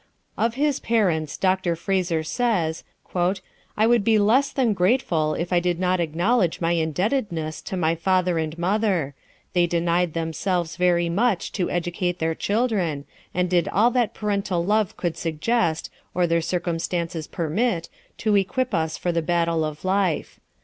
[0.35, 1.75] Of his parents Dr.
[1.75, 2.83] Fraser says:
[3.77, 7.93] "I would be less than grateful if I did not acknowledge my indebtedness to my
[7.93, 9.13] father and mother.
[9.53, 14.97] They denied themselves very much to educate their children, and did all that parental love
[14.97, 17.87] could suggest, or their circumstances permit,
[18.17, 20.39] to equip us for the battle of life.